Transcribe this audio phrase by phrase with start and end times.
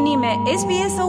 [0.00, 1.00] jeni me SBS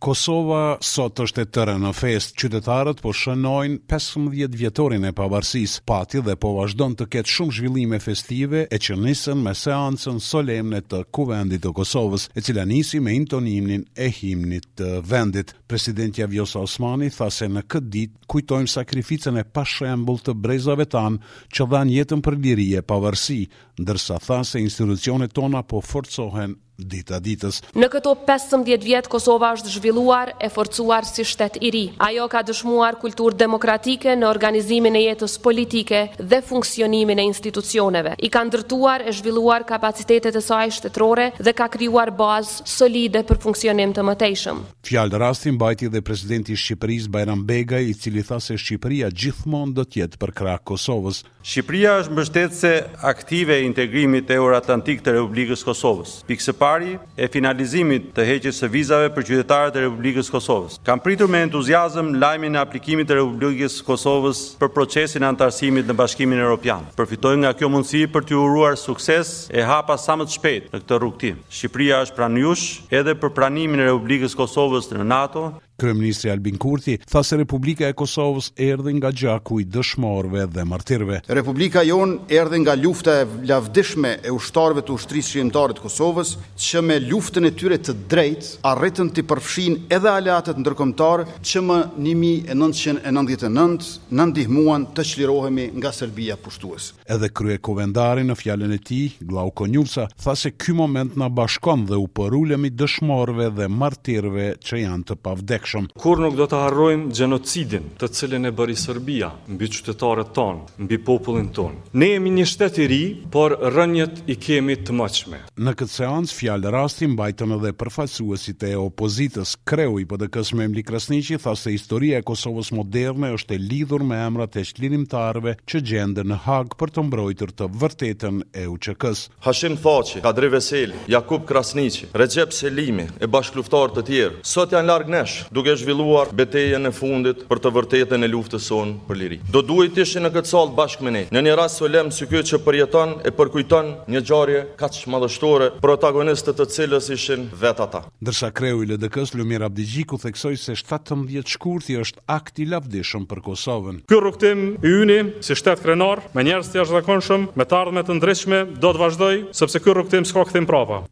[0.00, 2.32] Kosova sot është e tërë në fest.
[2.38, 5.82] Qytetarët po shënojnë 15 vjetorin e pavarësisë.
[5.88, 10.78] Pati dhe po vazhdon të ketë shumë zhvillime festive e që nisen me seancën solemne
[10.86, 15.52] të Kuvendit të Kosovës, e cila nisi me intonimin e himnit të vendit.
[15.68, 21.18] Presidentja Vjosa Osmani tha se në këtë ditë kujtojmë sakrificën e pashembull të brezave tan
[21.52, 23.42] që dhan jetën për liri e pavarësi,
[23.84, 27.60] ndërsa tha se institucionet tona po forcohen dita ditës.
[27.76, 31.84] Në këto 15 vjetë Kosova është zhvilluar e forcuar si shtet i ri.
[32.04, 38.14] Ajo ka dëshmuar kultur demokratike në organizimin e jetës politike dhe funksionimin e institucioneve.
[38.18, 43.40] I ka ndërtuar e zhvilluar kapacitetet e saj shtetrore dhe ka kryuar bazë solide për
[43.46, 44.62] funksionim të mëtejshëm.
[44.86, 49.84] Fjallë rastin bajti dhe presidenti Shqipëris Bajram Begaj i cili tha se Shqipëria gjithmonë do
[49.84, 51.22] tjetë për krakë Kosovës.
[51.46, 52.72] Shqipëria është mbështetëse
[53.06, 56.20] aktive integrimit e Euratlantik të Republikës Kosovës.
[56.26, 60.78] Pikë pari e finalizimit të heqjes së vizave për qytetarët e Republikës së Kosovës.
[60.86, 65.86] Kam pritur me entuziazëm lajmin e aplikimit të Republikës së Kosovës për procesin e antarësimit
[65.90, 66.88] në Bashkimin Evropian.
[66.98, 70.82] Përfitoj nga kjo mundësi për t'ju uruar sukses e hapa sa më të shpejtë në
[70.82, 71.38] këtë rrugëtim.
[71.60, 72.66] Shqipëria është pranë jush
[73.00, 77.84] edhe për pranimin e Republikës së Kosovës në NATO Kryeministri Albin Kurti tha se Republika
[77.84, 81.18] e Kosovës erdhi nga gjaku i dëshmorëve dhe martirëve.
[81.36, 86.82] Republika jon erdhi nga lufta e lavdishme e ushtarëve të ushtrisë shqiptare të Kosovës, që
[86.86, 93.90] me luftën e tyre të drejtë arritën të përfshin edhe aleatët ndërkombëtar që më 1999
[94.16, 96.94] na ndihmuan të çlirohemi nga Serbia pushtuese.
[97.04, 101.84] Edhe krye kovendari në fjalën e tij, Glauko Njuca, tha se ky moment na bashkon
[101.90, 105.65] dhe u porulemi dëshmorëve dhe martirëve që janë të pavdek.
[105.98, 110.98] Kur nuk do të harrojmë gjenocidin të cilin e bëri Serbia mbi qytetarët tonë, mbi
[111.02, 111.80] popullin tonë.
[111.98, 113.00] Ne jemi një shtet i ri,
[113.34, 115.40] por rënjet i kemi të mëdha.
[115.58, 121.40] Në këtë seancë fjalë rasti mbajtën edhe përfaqësuesit e opozitës, kreu i PDKs Memli Krasniqi
[121.42, 126.30] tha se historia e Kosovës moderne është e lidhur me emrat e çlirimtarëve që gjenden
[126.30, 129.26] në Hag për të mbrojtur të vërtetën e UÇK-s.
[129.48, 134.40] Hashim Thaçi, Kadri Veseli, Jakup Krasniqi, Recep Selimi e bashkëluftar të tjerë.
[134.46, 138.98] Sot janë larg nesh duke zhvilluar betejën e fundit për të vërtetën e luftës sonë
[139.08, 139.38] për liri.
[139.54, 141.22] Do duhet të ishin në këtë sallë bashkë me ne.
[141.32, 146.60] Në një rast solemn si ky që përjeton e përkujton një ngjarje kaq madhështore, protagonistët
[146.60, 148.02] të cilës ishin vetë ata.
[148.22, 153.40] Ndërsa kreu i LDK-s Lumir Abdigjiku theksoi se 17 shkurti është akt i lavdishëm për
[153.46, 154.02] Kosovën.
[154.10, 158.18] Ky rrugtim i yni si shtet krenar me njerëz të jashtëzakonshëm, me të ardhmë të
[158.20, 161.04] ndritshme do të vazhdojë sepse ky rrugtim s'ka kthim prapa.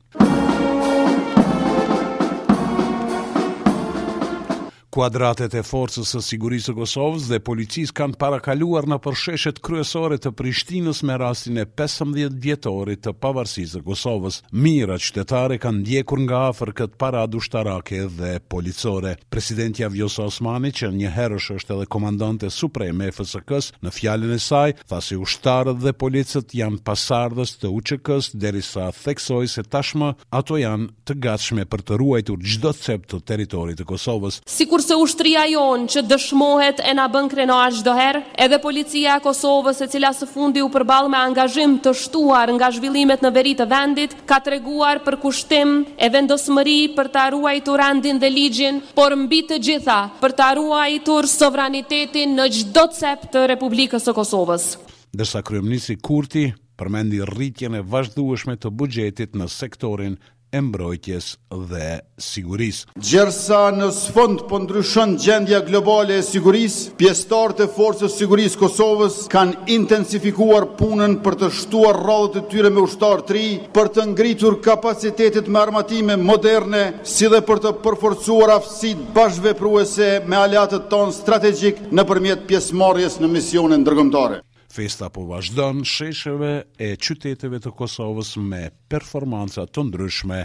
[4.94, 10.30] Kuadratet e forcës së sigurisë së Kosovës dhe policisë kanë parakaluar në përsheshet kryesore të
[10.38, 14.36] Prishtinës me rastin e 15 vjetorit të pavarësisë së Kosovës.
[14.54, 19.16] Mira qytetare kanë ndjekur nga afër këtë paradë ushtarake dhe policore.
[19.34, 24.38] Presidenti Avjos Osmani, që një herë është edhe komandante supreme e FSK-s, në fjalën e
[24.46, 30.14] saj, tha se si ushtarët dhe policët janë pasardhës të UÇK-s derisa theksoj se tashmë
[30.38, 34.38] ato janë të gatshme për të ruajtur çdo cep të territorit të Kosovës.
[34.46, 39.80] Sikur se ushtria jonë që dëshmohet e na bën krenoa gjdoher, edhe policia e Kosovës
[39.80, 43.66] e cila së fundi u përbal me angazhim të shtuar nga zhvillimet në veri të
[43.72, 49.14] vendit, ka të reguar për kushtim e vendosmëri për të ruajtur i dhe ligjin, por
[49.16, 54.74] mbi të gjitha për të ruajtur i sovranitetin në gjdo cep të Republikës së Kosovës.
[55.16, 60.16] Dërsa kryemnisi Kurti përmendi rritjen e vazhdueshme të bugjetit në sektorin
[60.56, 61.26] e mbrojtjes
[61.70, 61.86] dhe
[62.22, 62.76] siguris.
[63.02, 69.16] Gjersa në sfond për po ndryshon gjendja globale e siguris, pjestar të forcës siguris Kosovës
[69.34, 73.42] kanë intensifikuar punën për të shtuar rallët të tyre me ushtar tri,
[73.76, 76.84] për të ngritur kapacitetit me armatime moderne,
[77.16, 83.34] si dhe për të përforcuar afsit bashkëvepruese me aliatët ton strategjik në përmjet pjesmarjes në
[83.38, 84.44] misionin ndërgëmtare.
[84.76, 90.38] Festa po vazhdon shesheve e qyteteve të Kosovës me performanca të ndryshme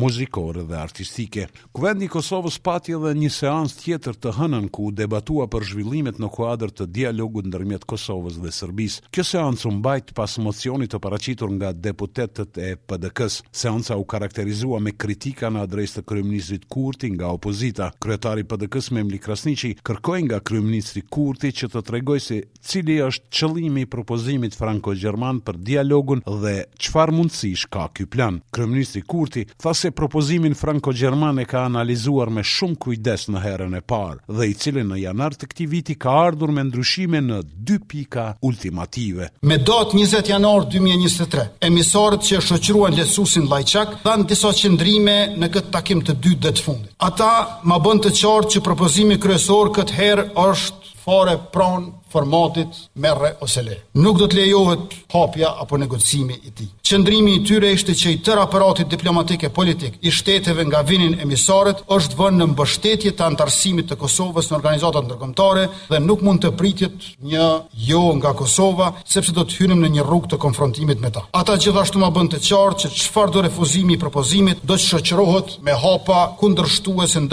[0.00, 1.44] muzikore dhe artistike.
[1.76, 6.30] Kuvendi i Kosovës pati edhe një seancë tjetër të hënën ku debatua për zhvillimet në
[6.36, 9.04] kuadër të dialogut ndërmjet Kosovës dhe Serbisë.
[9.12, 13.38] Kjo seancë u mbajt pas mocionit të paraqitur nga deputetët e PDKs.
[13.52, 17.92] Seanca u karakterizua me kritika në adresë të kryeministit Kurti nga opozita.
[18.00, 23.28] Kryetari i PDKs Memli Krasniqi kërkoi nga kryeministri Kurti që të tregojë se cili është
[23.34, 28.38] qëllimi vazhdimi i propozimit franko-gjerman për dialogun dhe çfarë mundësish ka ky plan.
[28.52, 33.82] Kryeministri Kurti tha se propozimin franko-gjerman e ka analizuar me shumë kujdes në herën e
[33.82, 37.78] parë dhe i cili në janar të këtij viti ka ardhur me ndryshime në dy
[37.86, 39.30] pika ultimative.
[39.42, 45.72] Me datë 20 janar 2023, emisorët që shoqëruan Lesusin Llajçak dhan disa çndrime në këtë
[45.74, 46.94] takim të dytë dhe të fundit.
[47.08, 47.32] Ata
[47.64, 53.60] ma bën të qartë që propozimi kryesor këtë herë është fare pran formatit merre ose
[53.64, 53.76] le.
[54.02, 56.68] Nuk do të lejohet hapja apo negocimi i ti.
[56.88, 61.16] Qëndrimi i tyre ishte që i tërë aparatit diplomatik e politik i shteteve nga vinin
[61.26, 66.44] emisaret është vënë në mbështetje të antarësimit të Kosovës në organizatat ndërkombëtare dhe nuk mund
[66.44, 67.48] të pritjet një
[67.90, 71.26] jo nga Kosova sepse do të hynim në një rrug të konfrontimit me ta.
[71.42, 75.56] Ata gjithashtu ma bënd të qartë që qëfar do refuzimi i propozimit do të shoqërohet
[75.66, 77.24] me hapa kundërshtues e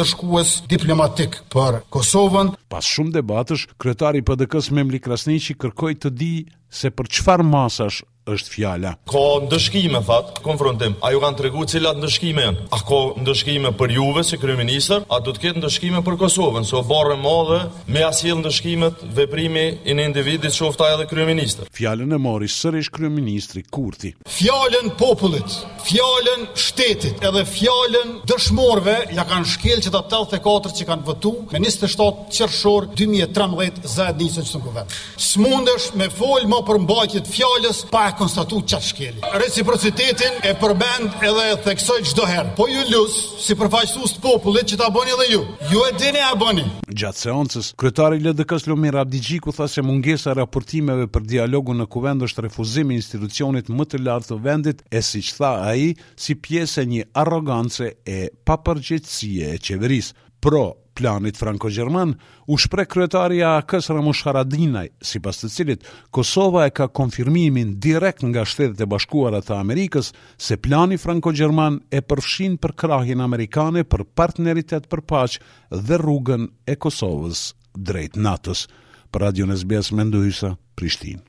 [0.73, 2.55] diplomatik për Kosovën.
[2.71, 6.31] Pas shumë debatë kryetari i PDK-s Memli Krasniqi kërkoi të di
[6.71, 8.01] se për çfarë masash
[8.31, 8.91] është fjala.
[9.09, 10.93] Ka ndëshkime fat, konfrontim.
[11.03, 12.65] A ju kanë treguar cilat ndëshkime janë?
[12.69, 16.75] A ka ndëshkime për Juve si kryeminist, a do të ketë ndëshkime për Kosovën, se
[16.75, 21.07] so, barë borrë më dhe me asnjë ndëshkimet veprimi i një individi të shoftë edhe
[21.09, 21.63] kryeminist.
[21.73, 24.13] Fjalën e mori sërish kryeministri Kurti.
[24.35, 25.57] Fjalën popullit,
[25.89, 31.65] fjalën shtetit, edhe fjalën dëshmorëve ja kanë shkel që ta 84 që kanë votuar me
[31.65, 38.15] 27 qershor 2013 zë ditën e çdo S'mundesh me folë më përmbajtjet fjalës pa e
[38.19, 39.25] konstatu që shkeli.
[39.43, 42.53] Reciprocitetin e përbend edhe e theksoj çdo herë.
[42.57, 45.43] Po ju lus, si përfaqësues të popullit që ta bëni dhe ju.
[45.71, 46.65] Ju e dini e bëni.
[46.91, 51.89] Gjatë seancës, kryetari i LDK-s Lomir Abdigjiku tha se mungesa e raportimeve për dialogun në
[51.93, 56.35] kuvend është refuzimi i institucionit më të lartë të vendit, e siç tha ai, si
[56.35, 62.11] pjesë e një arrogance e papërgjegjësie e qeverisë pro planit franko-gjerman,
[62.47, 68.25] u shpre kryetarja AKS Ramos Haradinaj, si pas të cilit, Kosova e ka konfirmimin direkt
[68.27, 74.03] nga shtetet e bashkuara të Amerikës se plani franko-gjerman e përfshin për krahin Amerikane për
[74.19, 75.39] partneritet për paq
[75.71, 78.65] dhe rrugën e Kosovës drejt natës.
[79.11, 81.23] Për Radio Nesbjes Menduhysa, Prishtin.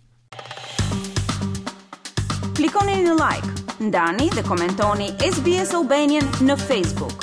[2.57, 7.22] Klikoni një like, ndani dhe komentoni SBS Albanian në Facebook.